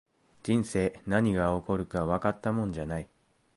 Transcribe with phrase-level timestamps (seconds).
[0.41, 3.07] 人生、何が起こるかわかったもんじゃない